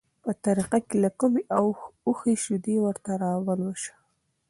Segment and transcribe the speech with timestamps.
[0.23, 1.41] په طریقه له کومې
[2.07, 3.93] اوښې شیدې ورته راولوشه،